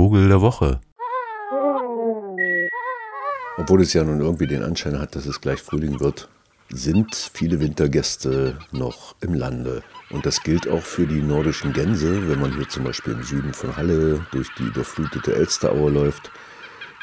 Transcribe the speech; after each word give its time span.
Vogel 0.00 0.28
der 0.28 0.40
Woche. 0.40 0.80
Obwohl 3.58 3.82
es 3.82 3.92
ja 3.92 4.02
nun 4.02 4.22
irgendwie 4.22 4.46
den 4.46 4.62
Anschein 4.62 4.98
hat, 4.98 5.14
dass 5.14 5.26
es 5.26 5.42
gleich 5.42 5.60
Frühling 5.60 6.00
wird, 6.00 6.30
sind 6.70 7.14
viele 7.14 7.60
Wintergäste 7.60 8.58
noch 8.72 9.14
im 9.20 9.34
Lande. 9.34 9.82
Und 10.08 10.24
das 10.24 10.42
gilt 10.42 10.66
auch 10.66 10.80
für 10.80 11.06
die 11.06 11.20
nordischen 11.20 11.74
Gänse. 11.74 12.30
Wenn 12.30 12.40
man 12.40 12.56
hier 12.56 12.66
zum 12.66 12.84
Beispiel 12.84 13.12
im 13.12 13.22
Süden 13.24 13.52
von 13.52 13.76
Halle 13.76 14.24
durch 14.32 14.48
die 14.58 14.62
überflutete 14.62 15.34
Elsteraue 15.34 15.90
läuft, 15.90 16.30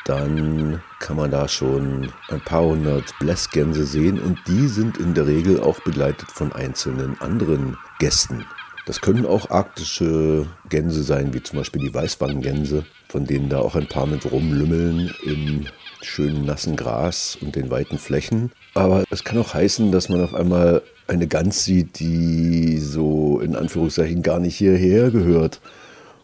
dann 0.06 0.82
kann 1.00 1.18
man 1.18 1.30
da 1.30 1.48
schon 1.48 2.12
ein 2.30 2.42
paar 2.42 2.64
hundert 2.64 3.14
Blässgänse 3.20 3.86
sehen 3.86 4.20
und 4.20 4.40
die 4.48 4.68
sind 4.68 4.98
in 4.98 5.14
der 5.14 5.28
Regel 5.28 5.60
auch 5.60 5.80
begleitet 5.82 6.32
von 6.32 6.52
einzelnen 6.52 7.22
anderen 7.22 7.78
Gästen. 8.00 8.44
Das 8.88 9.02
können 9.02 9.26
auch 9.26 9.50
arktische 9.50 10.48
Gänse 10.70 11.04
sein, 11.04 11.34
wie 11.34 11.44
zum 11.44 11.60
Beispiel 11.60 11.82
die 11.82 11.94
Weißwangengänse, 11.94 12.86
von 13.10 13.26
denen 13.26 13.50
da 13.50 13.60
auch 13.60 13.76
ein 13.76 13.90
paar 13.90 14.08
mit 14.08 14.32
rumlümmeln 14.32 15.14
im 15.26 15.66
schönen 16.02 16.46
nassen 16.46 16.78
Gras 16.78 17.38
und 17.42 17.58
den 17.58 17.70
weiten 17.70 17.98
Flächen. 17.98 18.54
Aber 18.76 19.04
es 19.10 19.26
kann 19.26 19.40
auch 19.40 19.54
heißen, 19.54 19.92
dass 19.92 20.08
man 20.08 20.24
auf 20.24 20.34
einmal 20.34 20.84
eine 21.08 21.28
Gans 21.28 21.66
sieht, 21.66 22.00
die 22.00 22.80
so 22.80 23.42
in 23.42 23.58
Anführungszeichen 23.58 24.22
gar 24.22 24.40
nicht 24.40 24.56
hierher 24.56 25.12
gehört 25.12 25.60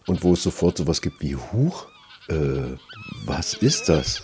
und 0.05 0.23
wo 0.23 0.31
es 0.31 0.43
sofort 0.43 0.77
sowas 0.77 1.01
gibt 1.01 1.21
wie 1.21 1.35
Huch, 1.35 1.87
äh, 2.29 2.77
was 3.25 3.55
ist 3.55 3.89
das? 3.89 4.23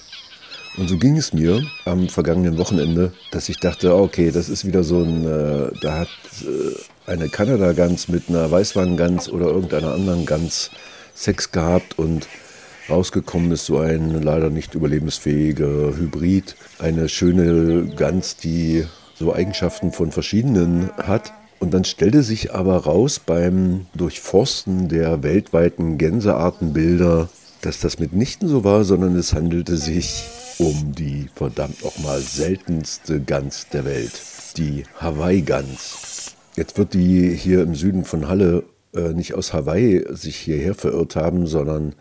Und 0.78 0.88
so 0.88 0.98
ging 0.98 1.18
es 1.18 1.34
mir 1.34 1.62
am 1.86 2.08
vergangenen 2.08 2.58
Wochenende, 2.58 3.12
dass 3.32 3.50
ich 3.50 3.60
dachte, 3.60 3.96
okay, 3.96 4.32
das 4.32 4.50
ist 4.50 4.66
wieder 4.66 4.84
so 4.84 5.02
ein, 5.02 5.26
äh, 5.26 5.72
da 5.82 6.00
hat 6.00 6.08
äh, 6.44 7.12
eine 7.12 7.30
Kanada-Gans 7.30 8.08
mit 8.08 8.30
einer 8.30 8.50
Weißwangengans 8.50 9.30
oder 9.30 9.48
irgendeiner 9.48 9.94
anderen 9.94 10.26
Gans 10.26 10.72
Sex 11.16 11.52
gehabt 11.52 12.00
und 12.00 12.28
rausgekommen 12.90 13.52
ist 13.52 13.66
so 13.66 13.80
ein 13.80 14.22
leider 14.22 14.50
nicht 14.50 14.74
überlebensfähiger 14.74 15.98
Hybrid. 15.98 16.56
Eine 16.80 17.10
schöne 17.10 17.94
Gans, 17.96 18.38
die 18.38 18.86
so 19.16 19.34
Eigenschaften 19.34 19.92
von 19.92 20.12
verschiedenen 20.12 20.90
hat. 20.98 21.34
Und 21.60 21.74
dann 21.74 21.84
stellte 21.84 22.24
sich 22.24 22.54
aber 22.54 22.78
raus 22.78 23.20
beim 23.20 23.88
Durchforsten 23.94 24.88
der 24.88 25.24
weltweiten 25.24 25.98
Gänseartenbilder, 25.98 27.28
dass 27.62 27.82
das 27.82 28.00
mitnichten 28.00 28.48
so 28.48 28.64
war, 28.64 28.86
sondern 28.86 29.18
es 29.18 29.34
handelte 29.34 29.76
sich 29.76 30.24
um 30.60 30.94
die 30.94 31.28
verdammt 31.34 31.84
nochmal 31.84 32.20
seltenste 32.20 33.22
Gans 33.22 33.68
der 33.72 33.86
Welt, 33.86 34.22
die 34.58 34.84
Hawaii-Gans. 35.00 36.36
Jetzt 36.56 36.78
wird 36.78 36.94
die 36.94 37.34
hier 37.34 37.64
im 37.64 37.76
Süden 37.76 38.04
von 38.04 38.28
Halle 38.28 38.66
äh, 38.94 39.14
nicht 39.14 39.34
aus 39.34 39.54
Hawaii 39.54 40.06
sich 40.10 40.36
hierher 40.36 40.76
verirrt 40.76 41.16
haben, 41.16 41.48
sondern 41.48 41.96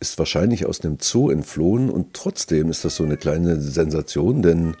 ist 0.00 0.18
wahrscheinlich 0.18 0.66
aus 0.66 0.80
dem 0.80 0.98
Zoo 1.00 1.30
entflohen 1.30 1.88
und 1.88 2.12
trotzdem 2.12 2.70
ist 2.70 2.84
das 2.84 2.96
so 2.96 3.04
eine 3.04 3.16
kleine 3.16 3.60
Sensation, 3.60 4.42
denn 4.42 4.76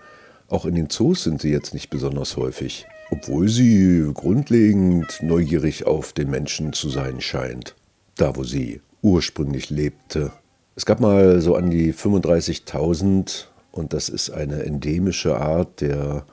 auch 0.48 0.66
in 0.66 0.74
den 0.74 0.90
Zoos 0.90 1.24
sind 1.24 1.40
sie 1.40 1.50
jetzt 1.50 1.74
nicht 1.74 1.90
besonders 1.90 2.36
häufig, 2.36 2.86
obwohl 3.10 3.48
sie 3.48 4.10
grundlegend 4.12 5.20
neugierig 5.22 5.86
auf 5.86 6.12
den 6.12 6.28
Menschen 6.28 6.72
zu 6.72 6.90
sein 6.90 7.20
scheint, 7.20 7.76
da 8.16 8.36
wo 8.36 8.44
sie 8.44 8.80
ursprünglich 9.02 9.70
lebte. 9.70 10.32
Es 10.78 10.84
gab 10.84 11.00
mal 11.00 11.40
so 11.40 11.56
an 11.56 11.70
die 11.70 11.94
35.000 11.94 13.46
und 13.72 13.94
das 13.94 14.10
ist 14.10 14.28
eine 14.28 14.62
endemische 14.62 15.40
Art 15.40 15.80
der 15.80 16.26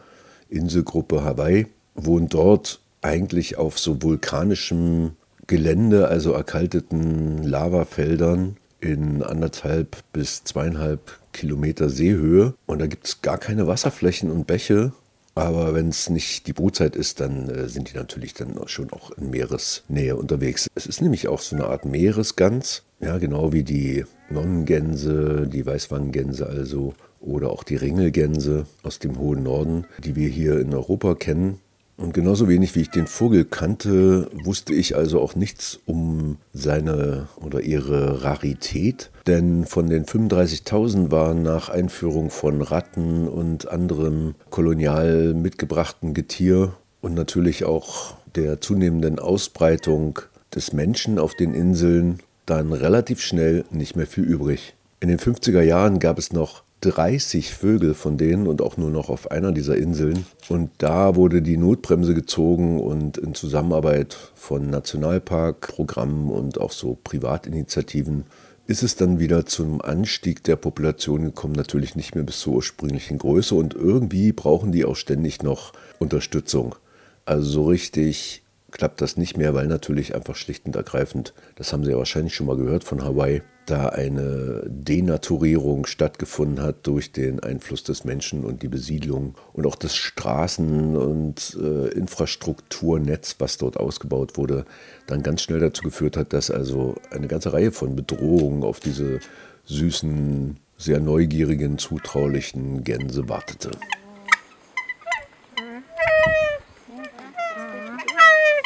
Inselgruppe 0.49 1.23
Hawaii, 1.23 1.67
wohnt 1.95 2.33
dort 2.33 2.81
eigentlich 3.01 3.57
auf 3.57 3.79
so 3.79 4.01
vulkanischem 4.01 5.11
Gelände, 5.47 6.09
also 6.09 6.33
erkalteten 6.33 7.43
Lavafeldern 7.43 8.57
in 8.81 9.23
anderthalb 9.23 9.95
bis 10.11 10.43
zweieinhalb 10.43 11.19
Kilometer 11.31 11.87
Seehöhe. 11.87 12.53
Und 12.65 12.79
da 12.79 12.87
gibt 12.87 13.07
es 13.07 13.21
gar 13.21 13.37
keine 13.37 13.67
Wasserflächen 13.67 14.29
und 14.29 14.45
Bäche, 14.45 14.91
aber 15.35 15.73
wenn 15.73 15.89
es 15.89 16.09
nicht 16.09 16.47
die 16.47 16.53
Brutzeit 16.53 16.95
ist, 16.95 17.19
dann 17.19 17.49
äh, 17.49 17.67
sind 17.67 17.91
die 17.91 17.97
natürlich 17.97 18.33
dann 18.33 18.59
schon 18.67 18.91
auch 18.91 19.11
in 19.11 19.29
Meeresnähe 19.29 20.15
unterwegs. 20.15 20.67
Es 20.75 20.85
ist 20.85 21.01
nämlich 21.01 21.27
auch 21.27 21.39
so 21.39 21.55
eine 21.55 21.65
Art 21.65 21.85
Meeresgans, 21.85 22.83
ja, 22.99 23.17
genau 23.17 23.51
wie 23.51 23.63
die 23.63 24.05
Nonnengänse, 24.29 25.47
die 25.51 25.65
Weißwangengänse 25.65 26.47
also 26.47 26.93
oder 27.19 27.49
auch 27.49 27.63
die 27.63 27.77
Ringelgänse 27.77 28.65
aus 28.83 28.99
dem 28.99 29.17
hohen 29.17 29.43
Norden, 29.43 29.85
die 30.03 30.15
wir 30.15 30.27
hier 30.27 30.59
in 30.59 30.73
Europa 30.73 31.15
kennen. 31.15 31.59
Und 32.03 32.13
genauso 32.13 32.49
wenig 32.49 32.75
wie 32.75 32.81
ich 32.81 32.89
den 32.89 33.07
Vogel 33.07 33.45
kannte, 33.45 34.29
wusste 34.33 34.73
ich 34.73 34.97
also 34.97 35.21
auch 35.21 35.35
nichts 35.35 35.79
um 35.85 36.35
seine 36.51 37.29
oder 37.37 37.61
ihre 37.61 38.25
Rarität. 38.25 39.09
Denn 39.25 39.63
von 39.65 39.89
den 39.89 40.03
35.000 40.03 41.11
waren 41.11 41.43
nach 41.43 41.69
Einführung 41.69 42.29
von 42.29 42.61
Ratten 42.61 43.29
und 43.29 43.69
anderem 43.69 44.35
kolonial 44.49 45.33
mitgebrachten 45.33 46.13
Getier 46.13 46.73
und 46.99 47.13
natürlich 47.13 47.63
auch 47.63 48.15
der 48.35 48.59
zunehmenden 48.59 49.17
Ausbreitung 49.17 50.19
des 50.53 50.73
Menschen 50.73 51.17
auf 51.17 51.35
den 51.35 51.53
Inseln 51.53 52.19
dann 52.45 52.73
relativ 52.73 53.21
schnell 53.21 53.63
nicht 53.71 53.95
mehr 53.95 54.07
viel 54.07 54.25
übrig. 54.25 54.75
In 54.99 55.07
den 55.07 55.19
50er 55.19 55.61
Jahren 55.61 55.99
gab 55.99 56.17
es 56.17 56.33
noch 56.33 56.62
30 56.83 57.53
Vögel 57.53 57.93
von 57.93 58.17
denen 58.17 58.47
und 58.47 58.61
auch 58.61 58.77
nur 58.77 58.89
noch 58.89 59.09
auf 59.09 59.31
einer 59.31 59.51
dieser 59.51 59.77
Inseln. 59.77 60.25
Und 60.49 60.71
da 60.79 61.15
wurde 61.15 61.41
die 61.41 61.57
Notbremse 61.57 62.13
gezogen 62.13 62.79
und 62.79 63.17
in 63.17 63.33
Zusammenarbeit 63.33 64.17
von 64.35 64.69
Nationalparkprogrammen 64.69 66.29
und 66.29 66.59
auch 66.59 66.71
so 66.71 66.97
Privatinitiativen 67.03 68.25
ist 68.65 68.83
es 68.83 68.95
dann 68.95 69.19
wieder 69.19 69.45
zum 69.45 69.81
Anstieg 69.81 70.43
der 70.43 70.55
Population 70.55 71.23
gekommen, 71.23 71.53
natürlich 71.53 71.95
nicht 71.95 72.15
mehr 72.15 72.23
bis 72.23 72.39
zur 72.39 72.53
ursprünglichen 72.55 73.17
Größe 73.17 73.55
und 73.55 73.73
irgendwie 73.73 74.31
brauchen 74.31 74.71
die 74.71 74.85
auch 74.85 74.95
ständig 74.95 75.43
noch 75.43 75.73
Unterstützung. 75.99 76.75
Also 77.25 77.49
so 77.49 77.65
richtig 77.65 78.43
klappt 78.71 79.01
das 79.01 79.17
nicht 79.17 79.37
mehr, 79.37 79.53
weil 79.53 79.67
natürlich 79.67 80.15
einfach 80.15 80.35
schlicht 80.35 80.65
und 80.65 80.75
ergreifend, 80.75 81.33
das 81.55 81.73
haben 81.73 81.83
Sie 81.83 81.91
ja 81.91 81.97
wahrscheinlich 81.97 82.33
schon 82.35 82.47
mal 82.47 82.57
gehört 82.57 82.83
von 82.83 83.03
Hawaii, 83.03 83.41
da 83.65 83.89
eine 83.89 84.63
Denaturierung 84.67 85.85
stattgefunden 85.85 86.63
hat 86.63 86.85
durch 86.85 87.11
den 87.11 87.39
Einfluss 87.39 87.83
des 87.83 88.03
Menschen 88.03 88.43
und 88.43 88.61
die 88.61 88.67
Besiedlung 88.67 89.35
und 89.53 89.65
auch 89.65 89.75
das 89.75 89.95
Straßen- 89.95 90.95
und 90.95 91.57
äh, 91.61 91.87
Infrastrukturnetz, 91.89 93.35
was 93.39 93.57
dort 93.57 93.77
ausgebaut 93.77 94.37
wurde, 94.37 94.65
dann 95.07 95.23
ganz 95.23 95.41
schnell 95.41 95.59
dazu 95.59 95.83
geführt 95.83 96.17
hat, 96.17 96.33
dass 96.33 96.51
also 96.51 96.95
eine 97.11 97.27
ganze 97.27 97.53
Reihe 97.53 97.71
von 97.71 97.95
Bedrohungen 97.95 98.63
auf 98.63 98.79
diese 98.79 99.19
süßen, 99.65 100.57
sehr 100.77 100.99
neugierigen, 100.99 101.77
zutraulichen 101.77 102.83
Gänse 102.83 103.29
wartete. 103.29 103.71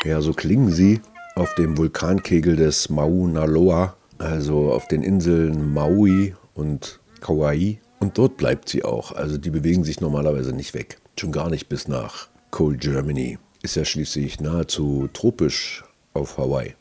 Ja, 0.06 0.22
so 0.22 0.34
klingen 0.34 0.72
sie 0.72 1.02
auf 1.36 1.54
dem 1.56 1.78
Vulkankegel 1.78 2.56
des 2.56 2.90
Mauna 2.90 3.46
Loa 3.46 3.97
also 4.20 4.72
auf 4.72 4.88
den 4.88 5.04
Inseln 5.04 5.74
Maui 5.74 6.36
und 6.54 7.00
Kauai. 7.22 7.80
Und 8.00 8.18
dort 8.18 8.38
bleibt 8.38 8.70
sie 8.70 8.84
auch. 8.84 9.12
Also 9.12 9.38
die 9.38 9.50
bewegen 9.50 9.84
sich 9.84 10.02
normalerweise 10.02 10.54
nicht 10.54 10.74
weg. 10.74 10.98
Schon 11.20 11.32
gar 11.32 11.50
nicht 11.50 11.68
bis 11.68 11.88
nach 11.88 12.28
Cold 12.52 12.82
Germany. 12.82 13.40
Ist 13.64 13.76
ja 13.76 13.86
schließlich 13.86 14.40
nahezu 14.40 15.10
tropisch 15.14 15.84
auf 16.14 16.38
Hawaii. 16.38 16.76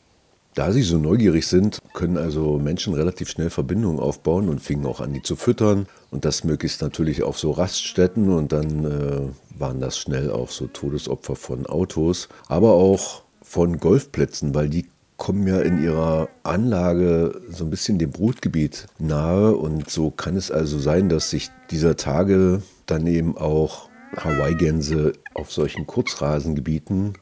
Da 0.53 0.71
sie 0.71 0.81
so 0.81 0.97
neugierig 0.97 1.45
sind, 1.45 1.79
können 1.93 2.17
also 2.17 2.57
Menschen 2.57 2.95
relativ 2.95 3.29
schnell 3.29 3.51
Verbindungen 3.51 3.99
aufbauen 3.99 4.49
und 4.49 4.59
fingen 4.59 4.87
auch 4.87 5.01
an, 5.01 5.13
die 5.13 5.21
zu 5.21 5.35
füttern. 5.35 5.87
Und 6.09 6.25
das 6.25 6.43
möglichst 6.43 6.81
natürlich 6.81 7.21
auf 7.21 7.37
so 7.37 7.51
Raststätten. 7.51 8.29
Und 8.29 8.51
dann 8.51 8.85
äh, 8.85 9.59
waren 9.59 9.79
das 9.79 9.97
schnell 9.97 10.31
auch 10.31 10.49
so 10.49 10.67
Todesopfer 10.67 11.35
von 11.35 11.67
Autos, 11.67 12.27
aber 12.47 12.73
auch 12.73 13.23
von 13.43 13.77
Golfplätzen, 13.77 14.55
weil 14.55 14.69
die 14.69 14.87
kommen 15.17 15.47
ja 15.47 15.59
in 15.59 15.83
ihrer 15.83 16.29
Anlage 16.43 17.41
so 17.49 17.65
ein 17.65 17.69
bisschen 17.69 17.97
dem 17.97 18.11
Brutgebiet 18.11 18.85
nahe 18.99 19.55
und 19.55 19.89
so 19.89 20.11
kann 20.11 20.37
es 20.37 20.51
also 20.51 20.79
sein, 20.79 21.09
dass 21.09 21.31
sich 21.31 21.49
dieser 21.71 21.97
Tage 21.97 22.61
dann 22.85 23.05
eben 23.07 23.37
auch 23.37 23.89
Hawaii-Gänse 24.15 25.13
auf 25.33 25.51
solchen 25.51 25.85
Kurzrasengebieten 25.85 27.13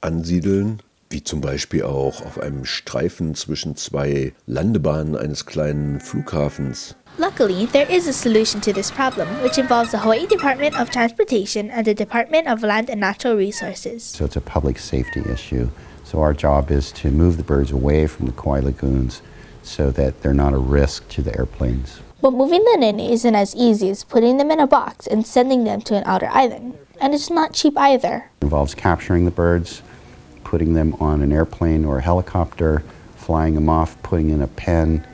ansiedeln, 0.00 0.80
wie 1.10 1.22
zum 1.22 1.40
Beispiel 1.40 1.84
auch 1.84 2.24
auf 2.26 2.40
einem 2.40 2.64
Streifen 2.64 3.34
zwischen 3.34 3.76
zwei 3.76 4.32
Landebahnen 4.46 5.16
eines 5.16 5.46
kleinen 5.46 6.00
Flughafens. 6.00 6.96
Luckily, 7.16 7.68
there 7.72 7.86
is 7.88 8.08
a 8.08 8.12
solution 8.12 8.60
to 8.60 8.72
this 8.72 8.90
problem, 8.90 9.28
which 9.44 9.56
involves 9.56 9.92
the 9.92 9.98
Hawaii 9.98 10.26
Department 10.26 10.74
of 10.80 10.90
Transportation 10.90 11.70
and 11.70 11.86
the 11.86 11.94
Department 11.94 12.48
of 12.48 12.62
Land 12.62 12.90
and 12.90 13.00
Natural 13.00 13.36
Resources. 13.36 14.02
So 14.02 14.24
it's 14.24 14.36
a 14.36 14.40
public 14.40 14.80
safety 14.80 15.22
issue. 15.32 15.68
So 16.14 16.20
our 16.20 16.32
job 16.32 16.70
is 16.70 16.92
to 16.92 17.10
move 17.10 17.38
the 17.38 17.42
birds 17.42 17.72
away 17.72 18.06
from 18.06 18.26
the 18.26 18.32
Kauai 18.32 18.60
lagoons 18.60 19.20
so 19.64 19.90
that 19.90 20.22
they're 20.22 20.32
not 20.32 20.52
a 20.52 20.58
risk 20.58 21.08
to 21.08 21.22
the 21.22 21.36
airplanes. 21.36 21.98
But 22.22 22.34
moving 22.34 22.62
them 22.66 22.84
in 22.84 23.00
isn't 23.00 23.34
as 23.34 23.52
easy 23.56 23.90
as 23.90 24.04
putting 24.04 24.36
them 24.36 24.52
in 24.52 24.60
a 24.60 24.66
box 24.68 25.08
and 25.08 25.26
sending 25.26 25.64
them 25.64 25.80
to 25.80 25.96
an 25.96 26.04
outer 26.06 26.28
island. 26.28 26.78
And 27.00 27.14
it's 27.14 27.30
not 27.30 27.52
cheap 27.52 27.76
either. 27.76 28.30
It 28.40 28.44
involves 28.44 28.76
capturing 28.76 29.24
the 29.24 29.32
birds, 29.32 29.82
putting 30.44 30.74
them 30.74 30.94
on 31.00 31.20
an 31.20 31.32
airplane 31.32 31.84
or 31.84 31.98
a 31.98 32.02
helicopter, 32.02 32.84
flying 33.16 33.56
them 33.56 33.68
off, 33.68 34.00
putting 34.04 34.30
in 34.30 34.40
a 34.40 34.46
pen, 34.46 35.04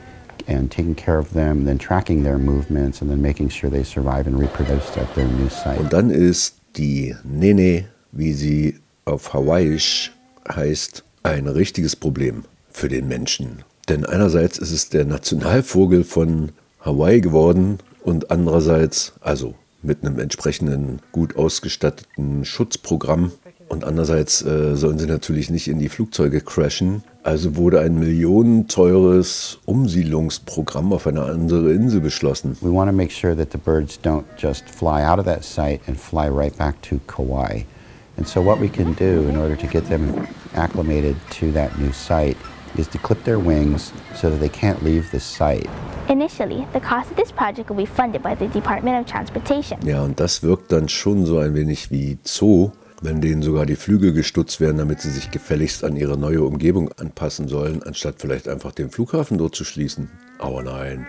and 0.45 0.69
taking 0.69 0.93
care 0.93 1.17
of 1.17 1.33
them, 1.33 1.65
then 1.65 1.79
tracking 1.79 2.21
their 2.21 2.37
movements 2.37 3.01
and 3.01 3.09
then 3.09 3.23
making 3.23 3.49
sure 3.49 3.71
they 3.71 3.83
survive 3.83 4.27
and 4.27 4.39
reproduce 4.39 4.95
at 4.97 5.11
their 5.15 5.27
new 5.27 5.49
site. 5.49 5.79
Und 5.79 5.91
dann 5.91 6.11
ist 6.11 6.57
die 6.77 7.15
Nene, 7.23 7.87
wie 8.11 8.33
sie 8.33 8.75
auf 9.05 9.33
Hawaiisch 9.33 10.11
heißt, 10.47 11.03
ein 11.23 11.47
richtiges 11.47 11.95
Problem 11.95 12.43
für 12.71 12.89
den 12.89 13.07
Menschen. 13.07 13.63
Denn 13.89 14.05
einerseits 14.05 14.57
ist 14.57 14.71
es 14.71 14.89
der 14.89 15.05
Nationalvogel 15.05 16.03
von 16.03 16.49
Hawaii 16.79 17.21
geworden 17.21 17.79
und 18.03 18.31
andererseits, 18.31 19.13
also 19.21 19.55
mit 19.83 20.03
einem 20.03 20.19
entsprechenden 20.19 20.99
gut 21.11 21.35
ausgestatteten 21.35 22.45
Schutzprogramm, 22.45 23.31
und 23.71 23.85
andererseits 23.85 24.41
äh, 24.41 24.75
sollen 24.75 24.99
sie 24.99 25.05
natürlich 25.05 25.49
nicht 25.49 25.69
in 25.69 25.79
die 25.79 25.87
Flugzeuge 25.87 26.41
crashen. 26.41 27.03
Also 27.23 27.55
wurde 27.55 27.79
ein 27.79 27.97
millionenteures 27.97 29.59
Umsiedlungsprogramm 29.63 30.91
auf 30.91 31.07
eine 31.07 31.23
andere 31.23 31.71
Insel 31.71 32.01
beschlossen. 32.01 32.57
We 32.59 32.69
want 32.69 32.89
to 32.91 32.95
make 32.95 33.13
sure 33.13 33.33
that 33.33 33.53
the 33.53 33.57
birds 33.57 33.97
don't 34.03 34.25
just 34.37 34.65
fly 34.69 35.05
out 35.05 35.19
of 35.19 35.25
that 35.25 35.45
site 35.45 35.79
and 35.87 35.97
fly 35.97 36.27
right 36.27 36.55
back 36.57 36.81
to 36.81 36.99
Kauai. 37.07 37.63
And 38.21 38.27
so 38.27 38.39
what 38.39 38.59
we 38.59 38.69
can 38.69 38.93
do 38.93 39.27
in 39.27 39.35
order 39.35 39.55
to 39.55 39.65
get 39.65 39.89
them 39.89 40.27
acclimated 40.53 41.15
to 41.39 41.51
that 41.53 41.75
new 41.79 41.91
site 41.91 42.37
is 42.77 42.87
to 42.89 42.99
clip 42.99 43.23
their 43.23 43.39
wings 43.39 43.91
so 44.13 44.29
that 44.29 44.37
they 44.37 44.47
can't 44.47 44.83
leave 44.83 45.09
the 45.09 45.19
site. 45.19 45.67
Initially, 46.07 46.67
the 46.71 46.79
cost 46.79 47.09
of 47.09 47.17
this 47.17 47.31
project 47.31 47.69
will 47.69 47.77
be 47.77 47.87
funded 47.87 48.21
by 48.21 48.35
the 48.35 48.45
Department 48.49 48.95
of 48.99 49.11
Transportation. 49.11 49.79
Ja, 49.83 50.03
und 50.03 50.19
das 50.19 50.43
wirkt 50.43 50.71
dann 50.71 50.87
schon 50.87 51.25
so 51.25 51.39
ein 51.39 51.55
wenig 51.55 51.89
wie 51.89 52.19
Zoo 52.23 52.73
wenn 53.01 53.21
denen 53.21 53.41
sogar 53.41 53.65
die 53.65 53.75
Flügel 53.75 54.13
gestutzt 54.13 54.61
werden, 54.61 54.77
damit 54.77 55.01
sie 55.01 55.09
sich 55.09 55.31
gefälligst 55.31 55.83
an 55.83 55.95
ihre 55.95 56.19
neue 56.19 56.43
Umgebung 56.43 56.91
anpassen 56.99 57.47
sollen, 57.47 57.81
anstatt 57.81 58.17
vielleicht 58.19 58.47
einfach 58.47 58.73
den 58.73 58.91
Flughafen 58.91 59.39
dort 59.39 59.55
zu 59.55 59.63
schließen. 59.63 60.11
Aber 60.37 60.61
nein. 60.61 61.07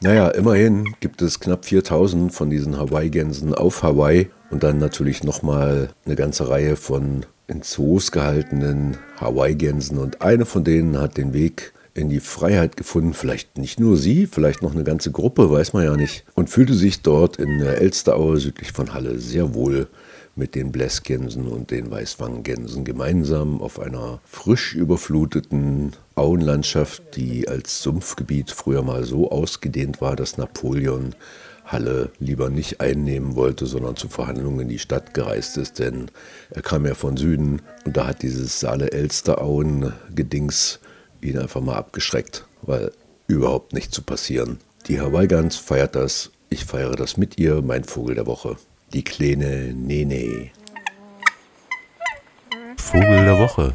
Naja, 0.00 0.30
immerhin 0.30 0.92
gibt 0.98 1.22
es 1.22 1.38
knapp 1.38 1.64
4000 1.64 2.34
von 2.34 2.50
diesen 2.50 2.76
Hawaii-Gänsen 2.76 3.54
auf 3.54 3.84
Hawaii 3.84 4.30
und 4.50 4.62
dann 4.62 4.78
natürlich 4.78 5.24
nochmal 5.24 5.90
eine 6.04 6.16
ganze 6.16 6.48
Reihe 6.48 6.76
von 6.76 7.24
in 7.46 7.62
Zoos 7.62 8.12
gehaltenen 8.12 8.96
Hawaii-Gänsen. 9.16 9.98
Und 9.98 10.22
eine 10.22 10.46
von 10.46 10.64
denen 10.64 10.98
hat 10.98 11.16
den 11.16 11.32
Weg 11.32 11.72
in 11.94 12.08
die 12.08 12.20
Freiheit 12.20 12.76
gefunden, 12.76 13.14
vielleicht 13.14 13.58
nicht 13.58 13.80
nur 13.80 13.96
sie, 13.96 14.26
vielleicht 14.26 14.62
noch 14.62 14.72
eine 14.72 14.84
ganze 14.84 15.10
Gruppe, 15.10 15.50
weiß 15.50 15.72
man 15.72 15.84
ja 15.84 15.96
nicht, 15.96 16.24
und 16.34 16.48
fühlte 16.48 16.74
sich 16.74 17.02
dort 17.02 17.36
in 17.36 17.58
der 17.58 17.80
Elsteraue 17.80 18.38
südlich 18.38 18.72
von 18.72 18.94
Halle 18.94 19.18
sehr 19.18 19.54
wohl 19.54 19.88
mit 20.36 20.54
den 20.54 20.70
Blässgänsen 20.70 21.48
und 21.48 21.72
den 21.72 21.90
Weißwanggänsen 21.90 22.84
gemeinsam 22.84 23.60
auf 23.60 23.80
einer 23.80 24.20
frisch 24.24 24.74
überfluteten 24.74 25.92
Auenlandschaft, 26.14 27.16
die 27.16 27.48
als 27.48 27.82
Sumpfgebiet 27.82 28.52
früher 28.52 28.82
mal 28.82 29.04
so 29.04 29.30
ausgedehnt 29.30 30.00
war, 30.00 30.14
dass 30.14 30.38
Napoleon 30.38 31.16
Halle 31.70 32.10
lieber 32.18 32.48
nicht 32.50 32.80
einnehmen 32.80 33.36
wollte, 33.36 33.66
sondern 33.66 33.94
zu 33.96 34.08
Verhandlungen 34.08 34.60
in 34.60 34.68
die 34.68 34.78
Stadt 34.78 35.14
gereist 35.14 35.56
ist, 35.56 35.78
denn 35.78 36.10
er 36.50 36.60
kam 36.62 36.86
ja 36.86 36.94
von 36.94 37.16
Süden 37.16 37.62
und 37.84 37.96
da 37.96 38.08
hat 38.08 38.22
dieses 38.22 38.60
Saale-Elster-Auen-Gedings 38.60 40.80
ihn 41.20 41.38
einfach 41.38 41.60
mal 41.60 41.76
abgeschreckt, 41.76 42.46
weil 42.62 42.90
überhaupt 43.26 43.72
nicht 43.72 43.92
zu 43.94 44.02
passieren. 44.02 44.58
Die 44.88 45.00
Hawaii-Gans 45.00 45.56
feiert 45.56 45.94
das, 45.94 46.30
ich 46.48 46.64
feiere 46.64 46.96
das 46.96 47.16
mit 47.16 47.38
ihr, 47.38 47.62
mein 47.62 47.84
Vogel 47.84 48.16
der 48.16 48.26
Woche 48.26 48.56
die 48.92 49.04
kleine 49.04 49.72
Nene. 49.72 50.50
Vogel 52.76 53.24
der 53.24 53.38
Woche. 53.38 53.74